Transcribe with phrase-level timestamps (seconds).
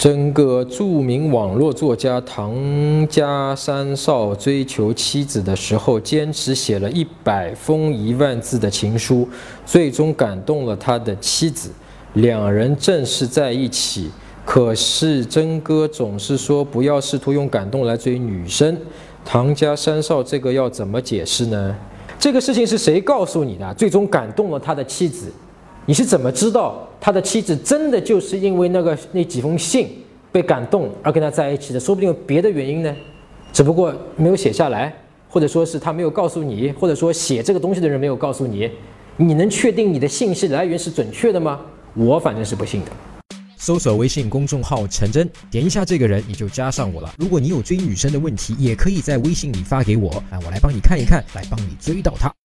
[0.00, 9.28] 真个著名网络作家唐家三少追求妻子的时候，坚持写了一百封一万字的情书，
[9.66, 11.70] 最终感动了他的妻子，
[12.14, 14.10] 两人正式在一起。
[14.46, 18.74] 可是真哥总是说不要试图用感动来追女生，
[19.22, 21.76] 唐家三少这个要怎么解释呢？
[22.18, 23.74] 这个事情是谁告诉你的？
[23.74, 25.30] 最终感动了他的妻子。
[25.90, 29.88] 你是怎么知道他的妻子真的就是因为那个那几封信
[30.30, 31.80] 被感动而跟他在一起的？
[31.80, 32.96] 说不定有别的原因呢，
[33.52, 34.94] 只不过没有写下来，
[35.28, 38.70] 或者说是他没有告诉你，或者说写这个东西的人没有告诉你。
[39.16, 41.58] 你能确定你的信息来源是准确的吗？
[41.94, 42.92] 我反正是不信的。
[43.56, 47.12] 搜索微信公众号陈真，点一下这个人你就加上我了。
[47.18, 52.32] 如果你有追女生的问题，也可以在微信里发给我，啊，我来帮你看一看，来帮你追到她。